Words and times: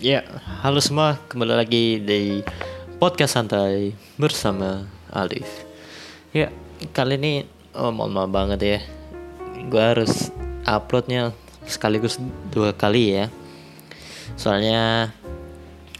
Ya, 0.00 0.24
halo 0.64 0.80
semua, 0.80 1.20
kembali 1.28 1.60
lagi 1.60 2.00
di 2.00 2.40
podcast 2.96 3.36
santai 3.36 3.92
bersama 4.16 4.88
Alif. 5.12 5.44
Ya, 6.32 6.48
kali 6.96 7.20
ini 7.20 7.44
oh, 7.76 7.92
mohon 7.92 8.16
maaf 8.16 8.32
banget 8.32 8.60
ya, 8.64 8.80
gue 9.68 9.76
harus 9.76 10.32
uploadnya 10.64 11.36
sekaligus 11.68 12.16
dua 12.48 12.72
kali 12.72 13.12
ya. 13.12 13.28
Soalnya 14.40 15.12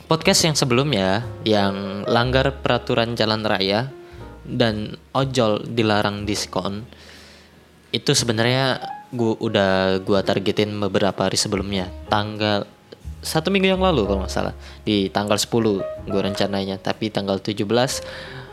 podcast 0.08 0.48
yang 0.48 0.56
sebelumnya 0.56 1.20
yang 1.44 2.08
langgar 2.08 2.56
peraturan 2.64 3.12
jalan 3.20 3.44
raya 3.44 3.92
dan 4.48 4.96
ojol 5.12 5.60
dilarang 5.68 6.24
diskon 6.24 6.88
itu 7.92 8.16
sebenarnya 8.16 8.80
gua 9.12 9.36
udah 9.36 10.00
gua 10.00 10.24
targetin 10.24 10.72
beberapa 10.80 11.28
hari 11.28 11.36
sebelumnya 11.36 11.92
tanggal 12.08 12.64
satu 13.20 13.52
minggu 13.52 13.68
yang 13.68 13.84
lalu 13.84 14.08
kalau 14.08 14.24
nggak 14.24 14.32
salah. 14.32 14.54
Di 14.84 15.12
tanggal 15.12 15.36
10 15.36 16.08
gue 16.08 16.20
rencananya. 16.20 16.80
Tapi 16.80 17.12
tanggal 17.12 17.40
17 17.40 17.64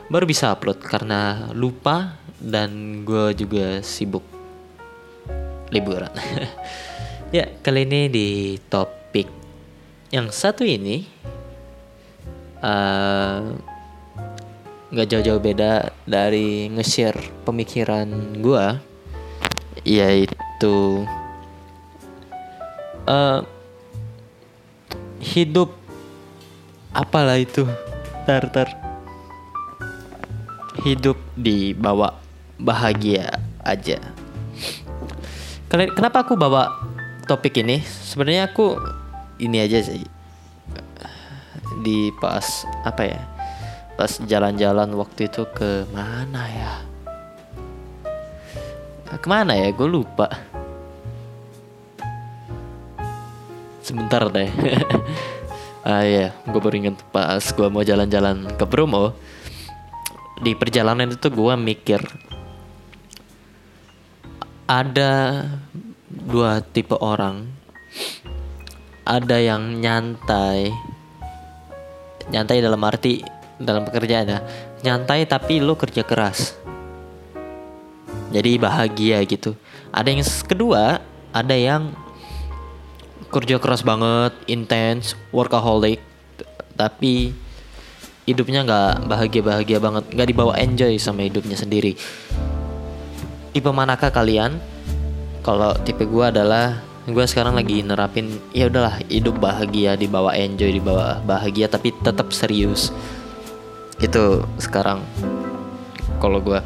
baru 0.08 0.26
bisa 0.28 0.52
upload 0.56 0.80
karena 0.84 1.52
lupa 1.52 2.20
dan 2.40 3.04
gue 3.04 3.34
juga 3.36 3.82
sibuk 3.84 4.24
liburan. 5.72 6.12
Ya 7.28 7.44
kali 7.60 7.84
ini 7.84 8.08
di 8.08 8.56
topik 8.72 9.28
yang 10.16 10.32
satu 10.32 10.64
ini 10.64 11.04
eh, 12.64 13.40
nggak 14.88 15.08
jauh-jauh 15.12 15.44
beda 15.44 15.92
dari 16.08 16.72
nge-share 16.72 17.44
pemikiran 17.44 18.08
gue 18.40 18.66
yaitu 19.84 21.04
eh 23.12 23.40
hidup 25.22 25.74
apalah 26.94 27.38
itu? 27.38 27.66
Tar 28.26 28.50
tar. 28.50 28.70
Hidup 30.86 31.18
dibawa 31.34 32.18
bahagia 32.58 33.42
aja. 33.62 34.00
Kenapa 35.68 36.24
aku 36.24 36.40
bawa 36.40 36.72
topik 37.28 37.60
ini? 37.60 37.84
Sebenarnya 37.84 38.48
aku 38.50 38.80
ini 39.42 39.60
aja 39.60 39.84
sih. 39.84 40.06
Di 41.84 42.10
pas 42.18 42.66
apa 42.88 43.04
ya? 43.04 43.22
Pas 43.98 44.22
jalan-jalan 44.24 44.94
waktu 44.96 45.28
itu 45.28 45.44
ke 45.52 45.84
mana 45.92 46.44
ya? 46.48 46.74
Ke 49.18 49.28
mana 49.28 49.58
ya? 49.58 49.74
Gue 49.74 49.90
lupa 49.90 50.30
sebentar 53.88 54.28
deh. 54.28 54.52
Ah 55.88 56.04
iya 56.04 56.36
gue 56.44 56.60
baru 56.60 56.76
inget 56.84 57.00
pas 57.16 57.40
gue 57.40 57.68
mau 57.72 57.80
jalan-jalan 57.80 58.44
ke 58.60 58.66
Bromo. 58.68 59.16
Di 60.44 60.52
perjalanan 60.52 61.16
itu 61.16 61.32
gue 61.32 61.54
mikir 61.56 62.04
ada 64.68 65.48
dua 66.12 66.60
tipe 66.60 66.92
orang. 67.00 67.48
Ada 69.08 69.40
yang 69.40 69.80
nyantai 69.80 70.76
nyantai 72.36 72.60
dalam 72.60 72.84
arti 72.84 73.24
dalam 73.56 73.88
pekerjaan 73.88 74.28
ya 74.28 74.40
nyantai 74.84 75.24
tapi 75.24 75.64
lo 75.64 75.80
kerja 75.80 76.04
keras. 76.04 76.60
Jadi 78.36 78.60
bahagia 78.60 79.24
gitu. 79.24 79.56
Ada 79.96 80.12
yang 80.12 80.28
kedua 80.44 81.00
ada 81.32 81.56
yang 81.56 81.96
kerja 83.28 83.60
keras 83.60 83.84
banget, 83.84 84.34
intens, 84.48 85.20
workaholic, 85.36 86.00
tapi 86.80 87.36
hidupnya 88.28 88.64
nggak 88.64 89.08
bahagia-bahagia 89.08 89.80
banget, 89.80 90.04
nggak 90.12 90.28
dibawa 90.28 90.54
enjoy 90.60 90.96
sama 91.00 91.28
hidupnya 91.28 91.60
sendiri. 91.60 91.96
Tipe 93.52 93.70
manakah 93.74 94.12
kalian? 94.14 94.60
Kalau 95.42 95.74
tipe 95.82 96.04
gue 96.04 96.26
adalah 96.28 96.84
gue 97.08 97.24
sekarang 97.24 97.56
lagi 97.56 97.80
nerapin 97.80 98.36
ya 98.52 98.68
udahlah 98.68 99.00
hidup 99.08 99.40
bahagia 99.40 99.96
dibawa 99.96 100.36
enjoy 100.36 100.76
dibawa 100.76 101.24
bahagia 101.24 101.72
tapi 101.72 101.96
tetap 102.04 102.36
serius 102.36 102.92
itu 104.04 104.44
sekarang 104.60 105.00
kalau 106.20 106.44
gue 106.44 106.60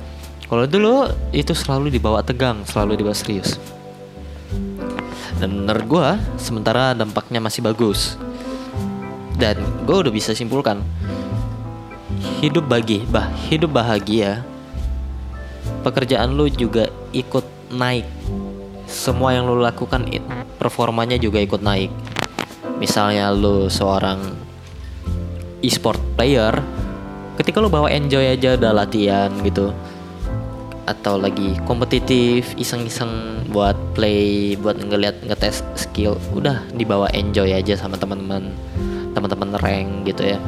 kalau 0.50 0.66
dulu 0.66 1.14
itu 1.30 1.54
selalu 1.54 1.94
dibawa 1.94 2.26
tegang 2.26 2.66
selalu 2.66 2.98
dibawa 2.98 3.14
serius 3.14 3.62
dan 5.42 5.66
menurut 5.66 5.86
gue 5.90 6.08
sementara 6.38 6.94
dampaknya 6.94 7.42
masih 7.42 7.66
bagus. 7.66 8.14
Dan 9.42 9.58
gue 9.90 9.98
udah 10.06 10.14
bisa 10.14 10.38
simpulkan 10.38 10.86
hidup 12.38 12.70
bagi 12.70 13.02
bah 13.10 13.26
hidup 13.50 13.74
bahagia 13.74 14.46
pekerjaan 15.82 16.38
lu 16.38 16.46
juga 16.46 16.94
ikut 17.10 17.74
naik. 17.74 18.06
Semua 18.86 19.34
yang 19.34 19.50
lu 19.50 19.58
lakukan 19.58 20.06
performanya 20.62 21.18
juga 21.18 21.42
ikut 21.42 21.66
naik. 21.66 21.90
Misalnya 22.78 23.34
lu 23.34 23.66
seorang 23.66 24.22
e-sport 25.66 25.98
player 26.14 26.54
ketika 27.42 27.58
lu 27.58 27.74
bawa 27.74 27.90
enjoy 27.90 28.30
aja 28.30 28.54
udah 28.54 28.86
latihan 28.86 29.34
gitu 29.42 29.74
atau 30.90 31.22
lagi 31.22 31.62
kompetitif 31.70 32.58
iseng-iseng 32.58 33.46
buat 33.54 33.78
play 33.94 34.58
buat 34.58 34.82
ngeliat 34.82 35.22
ngetes 35.22 35.62
skill 35.78 36.18
udah 36.34 36.66
dibawa 36.74 37.06
enjoy 37.14 37.54
aja 37.54 37.78
sama 37.78 38.02
teman-teman 38.02 38.50
teman-teman 39.14 39.60
rank 39.62 40.08
gitu 40.08 40.36
ya. 40.36 40.40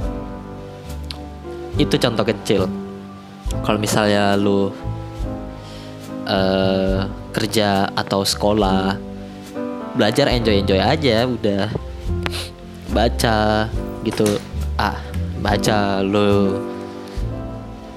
Itu 1.77 1.99
contoh 1.99 2.25
kecil. 2.25 2.65
Kalau 3.61 3.77
misalnya 3.77 4.33
lu 4.39 4.73
eh 6.23 7.03
kerja 7.35 7.91
atau 7.93 8.23
sekolah 8.23 8.95
belajar 9.93 10.31
enjoy 10.31 10.63
enjoy 10.63 10.79
aja 10.81 11.27
udah. 11.27 11.69
Baca 12.89 13.67
gitu. 14.01 14.25
Ah 14.79 14.97
baca 15.43 15.99
lu 16.01 16.55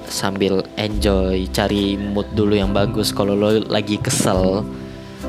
sambil 0.09 0.63
enjoy 0.79 1.47
cari 1.51 1.99
mood 1.99 2.27
dulu 2.33 2.57
yang 2.57 2.73
bagus. 2.73 3.11
Kalau 3.13 3.35
lo 3.35 3.63
lagi 3.67 3.99
kesel 4.01 4.65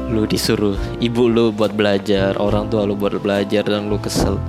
lu 0.07 0.23
disuruh 0.23 0.77
ibu 1.03 1.27
lu 1.27 1.51
buat 1.51 1.75
belajar 1.75 2.39
orang 2.39 2.71
tua 2.71 2.87
lu 2.87 2.95
buat 2.95 3.17
belajar 3.19 3.67
dan 3.67 3.91
lu 3.91 3.99
kesel 3.99 4.39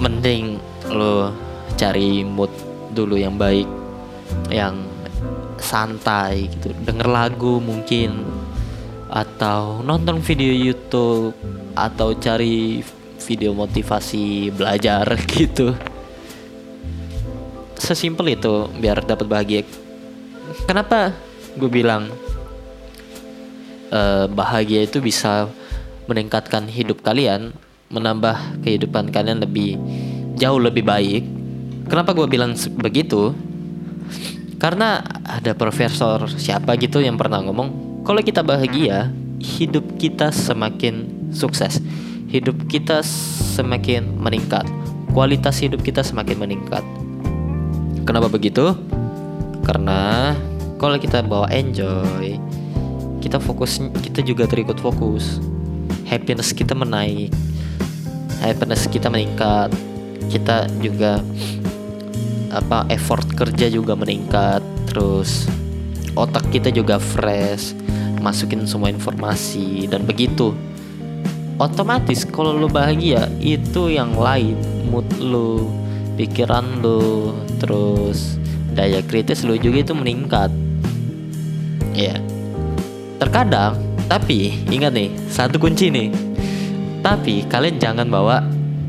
mending 0.00 0.56
lu 0.88 1.28
cari 1.76 2.24
mood 2.24 2.48
dulu 2.96 3.20
yang 3.20 3.36
baik 3.36 3.68
yang 4.48 4.80
santai 5.60 6.48
gitu. 6.48 6.72
Denger 6.84 7.08
lagu 7.08 7.60
mungkin 7.60 8.24
atau 9.10 9.80
nonton 9.86 10.18
video 10.18 10.50
YouTube 10.50 11.36
atau 11.76 12.16
cari 12.16 12.82
video 13.26 13.52
motivasi 13.54 14.50
belajar 14.54 15.18
gitu 15.36 15.74
sesimpel 17.86 18.34
itu 18.34 18.66
biar 18.82 18.98
dapat 19.06 19.26
bahagia. 19.30 19.62
Kenapa 20.66 21.14
gue 21.54 21.70
bilang 21.70 22.10
eh, 23.94 24.26
bahagia 24.26 24.82
itu 24.82 24.98
bisa 24.98 25.46
meningkatkan 26.10 26.66
hidup 26.66 27.06
kalian, 27.06 27.54
menambah 27.94 28.62
kehidupan 28.66 29.14
kalian 29.14 29.38
lebih 29.42 29.78
jauh 30.34 30.58
lebih 30.58 30.82
baik. 30.82 31.22
Kenapa 31.86 32.10
gue 32.18 32.26
bilang 32.26 32.58
begitu? 32.82 33.30
Karena 34.58 35.04
ada 35.22 35.54
profesor 35.54 36.26
siapa 36.26 36.74
gitu 36.80 36.98
yang 36.98 37.14
pernah 37.14 37.44
ngomong, 37.44 38.02
kalau 38.02 38.24
kita 38.24 38.40
bahagia, 38.42 39.12
hidup 39.38 40.00
kita 40.00 40.32
semakin 40.32 41.28
sukses, 41.30 41.78
hidup 42.32 42.56
kita 42.66 43.04
semakin 43.54 44.16
meningkat, 44.16 44.64
kualitas 45.12 45.60
hidup 45.60 45.84
kita 45.84 46.00
semakin 46.00 46.40
meningkat. 46.40 46.82
Kenapa 48.06 48.30
begitu? 48.30 48.70
Karena 49.66 50.30
kalau 50.78 50.94
kita 50.94 51.26
bawa 51.26 51.50
enjoy, 51.50 52.38
kita 53.18 53.42
fokus 53.42 53.82
kita 53.98 54.22
juga 54.22 54.46
terikut 54.46 54.78
fokus. 54.78 55.42
Happiness 56.06 56.54
kita 56.54 56.70
menaik. 56.78 57.34
Happiness 58.38 58.86
kita 58.86 59.10
meningkat. 59.10 59.74
Kita 60.30 60.70
juga 60.78 61.18
apa 62.54 62.86
effort 62.94 63.26
kerja 63.34 63.66
juga 63.66 63.98
meningkat. 63.98 64.62
Terus 64.86 65.50
otak 66.14 66.46
kita 66.54 66.70
juga 66.70 67.02
fresh, 67.02 67.74
masukin 68.22 68.62
semua 68.70 68.94
informasi 68.94 69.90
dan 69.90 70.06
begitu. 70.06 70.54
Otomatis 71.58 72.22
kalau 72.22 72.54
lu 72.54 72.70
bahagia 72.70 73.26
itu 73.42 73.90
yang 73.90 74.14
lain 74.14 74.54
mood 74.92 75.08
lu, 75.18 75.66
pikiran 76.16 76.82
lu, 76.82 77.36
terus 77.60 78.40
daya 78.72 79.04
kritis 79.04 79.44
lu 79.44 79.60
juga 79.60 79.84
itu 79.84 79.94
meningkat. 79.94 80.50
Ya. 81.92 82.20
Terkadang, 83.16 83.76
tapi 84.08 84.64
ingat 84.68 84.92
nih, 84.92 85.12
satu 85.28 85.56
kunci 85.60 85.88
nih. 85.88 86.08
Tapi 87.00 87.46
kalian 87.46 87.78
jangan 87.78 88.08
bawa 88.10 88.44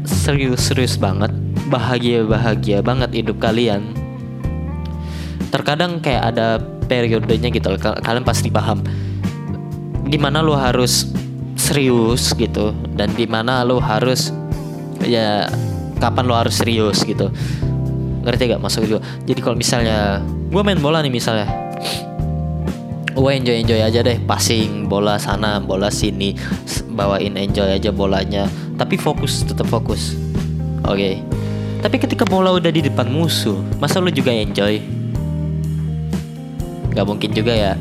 serius-serius 0.08 0.96
banget 0.96 1.30
bahagia-bahagia 1.68 2.80
banget 2.80 3.12
hidup 3.12 3.44
kalian 3.44 3.92
terkadang 5.52 6.00
kayak 6.00 6.36
ada 6.36 6.60
periodenya 6.88 7.52
gitu 7.52 7.76
kalian 7.80 8.24
pasti 8.24 8.48
paham 8.48 8.84
di 10.08 10.16
mana 10.16 10.40
lo 10.40 10.56
harus 10.56 11.12
serius 11.60 12.32
gitu 12.36 12.72
dan 12.96 13.12
di 13.16 13.28
mana 13.28 13.64
lo 13.68 13.80
harus 13.84 14.32
ya 15.04 15.52
kapan 15.98 16.26
lo 16.30 16.38
harus 16.38 16.58
serius 16.58 17.04
gitu. 17.04 17.34
Ngerti 18.24 18.52
gak 18.52 18.62
masuk 18.64 18.84
itu 18.84 18.98
jadi 19.24 19.40
kalau 19.40 19.56
misalnya 19.56 20.20
gue 20.52 20.62
main 20.64 20.80
bola 20.80 21.02
nih 21.02 21.12
misalnya. 21.12 21.48
Gue 23.18 23.34
enjoy 23.34 23.66
enjoy 23.66 23.82
aja 23.82 24.06
deh 24.06 24.22
passing 24.30 24.86
bola 24.86 25.18
sana 25.18 25.58
bola 25.58 25.90
sini 25.90 26.38
bawain 26.98 27.34
enjoy 27.34 27.66
aja 27.66 27.90
bolanya. 27.90 28.46
Tapi 28.78 28.94
fokus 28.98 29.42
tetap 29.42 29.66
fokus. 29.70 30.14
Oke. 30.88 30.94
Okay. 30.94 31.16
tapi 31.78 32.02
ketika 32.02 32.26
bola 32.26 32.50
udah 32.58 32.74
di 32.74 32.82
depan 32.82 33.06
musuh 33.06 33.62
masa 33.78 34.02
lo 34.02 34.10
juga 34.10 34.34
enjoy? 34.34 34.82
Gak 36.98 37.06
mungkin 37.06 37.30
juga 37.38 37.54
ya. 37.54 37.74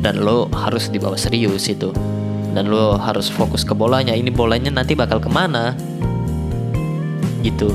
Dan 0.00 0.24
lo 0.24 0.48
harus 0.56 0.88
dibawa 0.88 1.20
serius 1.20 1.68
itu. 1.68 1.92
Dan 2.56 2.72
lo 2.72 2.96
harus 2.96 3.28
fokus 3.28 3.62
ke 3.68 3.76
bolanya. 3.76 4.16
Ini 4.16 4.32
bolanya 4.32 4.72
nanti 4.72 4.96
bakal 4.96 5.20
ke 5.20 5.28
mana 5.28 5.76
gitu. 7.42 7.70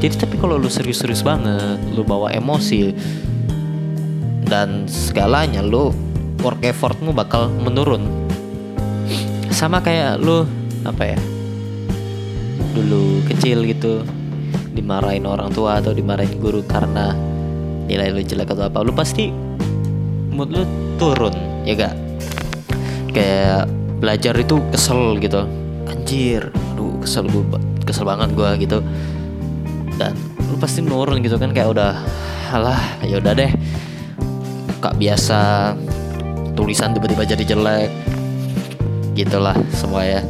Jadi 0.00 0.14
tapi 0.20 0.36
kalau 0.36 0.60
lu 0.60 0.68
serius-serius 0.68 1.24
banget 1.24 1.80
lu 1.96 2.04
bawa 2.04 2.28
emosi 2.30 2.92
dan 4.46 4.84
segalanya 4.86 5.64
lu 5.64 5.90
work 6.44 6.60
effortmu 6.62 7.16
bakal 7.16 7.48
menurun. 7.48 8.04
Sama 9.50 9.80
kayak 9.80 10.20
lu 10.20 10.44
apa 10.84 11.16
ya 11.16 11.18
dulu 12.76 13.24
kecil 13.24 13.64
gitu 13.64 14.04
dimarahin 14.76 15.24
orang 15.24 15.48
tua 15.48 15.80
atau 15.80 15.96
dimarahin 15.96 16.36
guru 16.36 16.60
karena 16.68 17.16
nilai 17.88 18.12
lu 18.12 18.20
jelek 18.20 18.52
atau 18.52 18.68
apa 18.68 18.84
lu 18.84 18.92
pasti 18.92 19.32
mood 20.28 20.52
lu 20.52 20.68
turun 21.00 21.32
ya 21.64 21.72
gak 21.72 21.96
kayak 23.16 23.64
belajar 23.96 24.36
itu 24.36 24.60
kesel 24.68 25.16
gitu. 25.16 25.48
Anjir 25.88 26.52
aduh 26.76 27.00
kesel 27.00 27.24
gue 27.32 27.42
kesel 27.86 28.02
banget 28.02 28.34
gue 28.34 28.50
gitu. 28.66 28.78
Dan 29.96 30.12
lu 30.50 30.58
pasti 30.58 30.82
nurun 30.82 31.22
gitu 31.22 31.38
kan 31.38 31.54
kayak 31.54 31.70
udah 31.70 31.96
alah 32.50 32.82
ya 33.06 33.22
udah 33.22 33.32
deh. 33.32 33.54
Kak 34.82 34.98
biasa 34.98 35.72
tulisan 36.58 36.92
tiba-tiba 36.92 37.22
jadi 37.22 37.44
jelek. 37.46 37.88
Gitulah 39.14 39.56
semua 39.72 40.04
ya. 40.04 40.20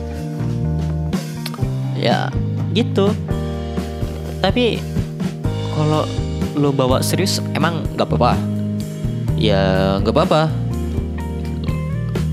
Ya 1.97 2.19
gitu. 2.77 3.11
Tapi 4.45 4.79
kalau 5.75 6.05
lu 6.55 6.71
bawa 6.71 7.01
serius 7.03 7.43
emang 7.57 7.83
nggak 7.97 8.07
apa-apa? 8.07 8.33
Ya 9.35 9.97
nggak 10.05 10.15
apa-apa. 10.15 10.43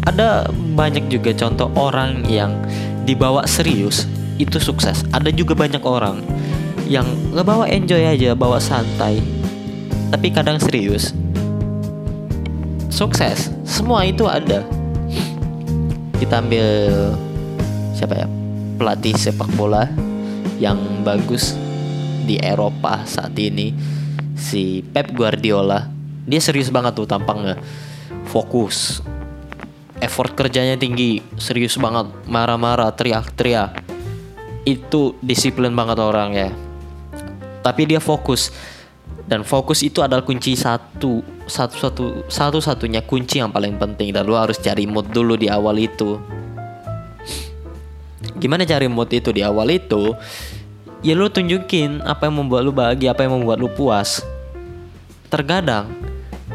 Ada 0.04 0.52
banyak 0.76 1.08
juga 1.08 1.32
contoh 1.32 1.72
orang 1.80 2.28
yang 2.28 2.60
dibawa 3.08 3.48
serius 3.48 4.04
itu 4.42 4.58
sukses. 4.58 5.06
Ada 5.14 5.30
juga 5.30 5.54
banyak 5.54 5.84
orang 5.86 6.22
yang 6.90 7.06
ngebawa 7.34 7.70
enjoy 7.70 8.02
aja 8.02 8.34
bawa 8.34 8.58
santai. 8.58 9.22
Tapi 10.14 10.28
kadang 10.30 10.62
serius. 10.62 11.14
Sukses. 12.94 13.50
Semua 13.66 14.06
itu 14.06 14.30
ada. 14.30 14.62
Kita 16.22 16.40
ambil 16.40 16.68
siapa 17.94 18.26
ya 18.26 18.28
pelatih 18.78 19.18
sepak 19.18 19.50
bola 19.58 19.90
yang 20.62 20.78
bagus 21.02 21.58
di 22.24 22.38
Eropa 22.38 23.02
saat 23.10 23.34
ini. 23.38 23.74
Si 24.38 24.86
Pep 24.86 25.14
Guardiola. 25.14 25.90
Dia 26.24 26.40
serius 26.40 26.72
banget 26.72 26.96
tuh 26.96 27.10
tampangnya. 27.10 27.60
Fokus. 28.30 29.04
Effort 30.00 30.36
kerjanya 30.36 30.80
tinggi. 30.80 31.20
Serius 31.40 31.76
banget. 31.80 32.12
Marah-marah 32.28 32.92
teriak-teriak 32.96 33.83
itu 34.64 35.16
disiplin 35.20 35.72
banget 35.76 36.00
orang 36.00 36.32
ya. 36.36 36.50
Tapi 37.64 37.88
dia 37.88 38.00
fokus. 38.00 38.52
Dan 39.24 39.48
fokus 39.48 39.80
itu 39.84 40.04
adalah 40.04 40.24
kunci 40.24 40.56
satu 40.60 41.24
satu 41.48 41.76
satu 41.80 42.04
satu 42.28 42.60
satunya 42.60 43.00
kunci 43.04 43.40
yang 43.40 43.52
paling 43.52 43.80
penting. 43.80 44.12
Dan 44.12 44.28
lu 44.28 44.36
harus 44.36 44.60
cari 44.60 44.84
mood 44.84 45.12
dulu 45.12 45.40
di 45.40 45.48
awal 45.48 45.80
itu. 45.80 46.20
Gimana 48.40 48.68
cari 48.68 48.92
mood 48.92 49.08
itu 49.12 49.32
di 49.32 49.40
awal 49.44 49.72
itu? 49.72 50.16
Ya 51.04 51.16
lu 51.16 51.28
tunjukin 51.28 52.00
apa 52.04 52.28
yang 52.28 52.44
membuat 52.44 52.64
lu 52.64 52.72
bahagia 52.72 53.12
apa 53.12 53.28
yang 53.28 53.40
membuat 53.40 53.60
lu 53.60 53.72
puas. 53.72 54.24
Terkadang 55.28 55.92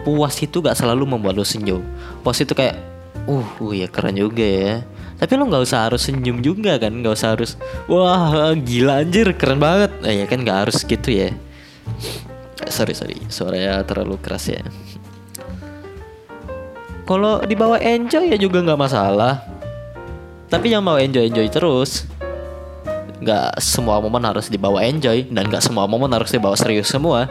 puas 0.04 0.36
itu 0.40 0.64
gak 0.64 0.76
selalu 0.76 1.04
membuat 1.04 1.36
lu 1.36 1.44
senyum. 1.44 1.84
Puas 2.24 2.40
itu 2.40 2.52
kayak 2.52 2.80
uh, 3.28 3.44
uh 3.44 3.72
ya 3.72 3.88
keren 3.88 4.16
juga 4.16 4.44
ya 4.44 4.84
tapi 5.18 5.34
lo 5.34 5.50
nggak 5.50 5.66
usah 5.66 5.90
harus 5.90 6.06
senyum 6.06 6.38
juga 6.38 6.78
kan 6.78 6.94
nggak 6.94 7.14
usah 7.18 7.34
harus 7.34 7.58
wah 7.90 8.54
gila 8.54 9.02
anjir 9.02 9.34
keren 9.34 9.58
banget. 9.58 9.90
Eh, 10.06 10.22
ya 10.22 10.26
kan 10.30 10.38
nggak 10.46 10.58
harus 10.66 10.86
gitu 10.86 11.10
ya. 11.10 11.34
Sorry 12.70 12.94
sorry 12.94 13.18
suaranya 13.26 13.82
terlalu 13.82 14.14
keras 14.22 14.46
ya. 14.46 14.62
Kalau 17.02 17.42
dibawa 17.42 17.82
enjoy 17.82 18.30
ya 18.30 18.38
juga 18.38 18.62
nggak 18.62 18.78
masalah. 18.78 19.42
Tapi 20.46 20.70
yang 20.70 20.86
mau 20.86 20.96
enjoy 20.96 21.26
enjoy 21.26 21.50
terus 21.50 22.06
nggak 23.18 23.58
semua 23.58 23.98
momen 23.98 24.22
harus 24.22 24.46
dibawa 24.46 24.86
enjoy 24.86 25.26
dan 25.26 25.50
nggak 25.50 25.66
semua 25.66 25.90
momen 25.90 26.14
harus 26.14 26.30
dibawa 26.30 26.54
serius 26.54 26.86
semua. 26.86 27.26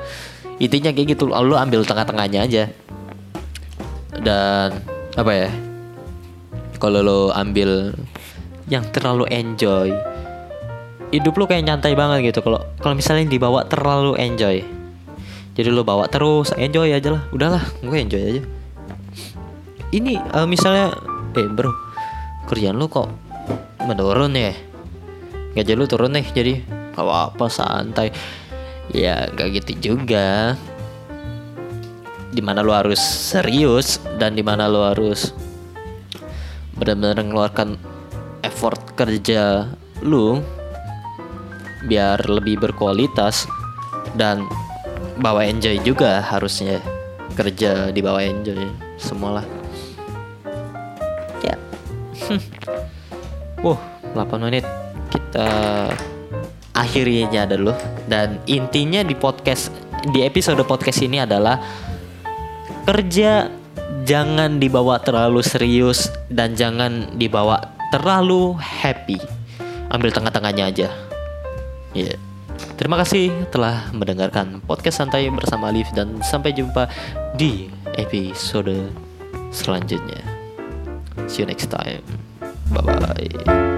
Intinya 0.60 0.92
kayak 0.92 1.16
gitu 1.16 1.32
lo 1.32 1.56
ambil 1.56 1.88
tengah-tengahnya 1.88 2.40
aja. 2.44 2.64
Dan 4.18 4.84
apa 5.16 5.32
ya 5.32 5.50
kalau 6.78 7.02
lo 7.02 7.20
ambil 7.34 7.94
yang 8.70 8.86
terlalu 8.94 9.26
enjoy 9.34 9.92
hidup 11.12 11.40
lo 11.40 11.48
kayak 11.48 11.64
nyantai 11.64 11.96
banget 11.96 12.36
gitu. 12.36 12.44
Kalau 12.44 12.60
kalau 12.84 12.94
misalnya 12.96 13.32
dibawa 13.32 13.64
terlalu 13.64 14.20
enjoy 14.20 14.78
jadi 15.58 15.74
lo 15.74 15.82
bawa 15.82 16.06
terus 16.06 16.54
enjoy 16.54 16.94
aja 16.94 17.18
lah. 17.18 17.24
Udahlah 17.34 17.66
gue 17.82 17.98
enjoy 17.98 18.22
aja. 18.22 18.42
Ini 19.90 20.22
uh, 20.38 20.46
misalnya 20.46 20.94
eh 21.34 21.50
bro 21.50 21.74
kerjaan 22.46 22.78
lo 22.78 22.86
kok 22.86 23.10
menurun 23.82 24.38
ya? 24.38 24.54
Gaji 25.58 25.74
lo 25.74 25.90
turun 25.90 26.14
nih 26.14 26.30
jadi 26.30 26.54
apa 26.94 27.34
apa 27.34 27.46
santai. 27.50 28.14
Ya 28.94 29.26
gak 29.34 29.58
gitu 29.58 29.98
juga. 29.98 30.54
Di 32.30 32.46
mana 32.46 32.62
lo 32.62 32.78
harus 32.78 33.02
serius 33.02 33.98
dan 34.22 34.38
di 34.38 34.46
mana 34.46 34.70
lo 34.70 34.86
harus 34.86 35.34
benar-benar 36.78 37.18
mengeluarkan 37.20 37.78
effort 38.46 38.80
kerja 38.94 39.66
lu 40.06 40.42
biar 41.86 42.22
lebih 42.26 42.58
berkualitas 42.62 43.46
dan 44.18 44.46
bawa 45.18 45.46
enjoy 45.46 45.82
juga 45.82 46.22
harusnya. 46.22 46.82
Kerja 47.38 47.94
di 47.94 48.02
bawah 48.02 48.22
enjoy 48.22 48.66
semualah. 48.98 49.46
Ya. 51.46 51.56
Hmm. 52.26 52.42
uh 53.62 53.80
8 54.18 54.42
menit. 54.42 54.66
Kita 55.14 55.50
akhirnya 56.74 57.46
dulu. 57.46 57.74
Dan 58.10 58.42
intinya 58.50 59.06
di 59.06 59.14
podcast 59.14 59.70
di 60.10 60.26
episode 60.26 60.62
podcast 60.66 61.02
ini 61.06 61.22
adalah 61.22 61.62
kerja 62.88 63.57
jangan 64.04 64.60
dibawa 64.60 65.00
terlalu 65.04 65.44
serius 65.44 66.12
dan 66.28 66.56
jangan 66.56 67.16
dibawa 67.16 67.76
terlalu 67.92 68.56
happy. 68.60 69.20
Ambil 69.88 70.12
tengah-tengahnya 70.12 70.64
aja. 70.68 70.90
Ya. 71.96 72.14
Yeah. 72.14 72.18
Terima 72.78 72.98
kasih 73.02 73.34
telah 73.50 73.90
mendengarkan 73.90 74.62
podcast 74.66 75.02
santai 75.02 75.30
bersama 75.34 75.74
Alif 75.74 75.90
dan 75.98 76.22
sampai 76.22 76.54
jumpa 76.54 76.90
di 77.34 77.70
episode 77.98 78.94
selanjutnya. 79.50 80.22
See 81.26 81.42
you 81.42 81.50
next 81.50 81.74
time. 81.74 82.06
Bye 82.70 82.86
bye. 82.86 83.77